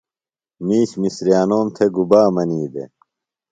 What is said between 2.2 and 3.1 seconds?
منی دےۡ؟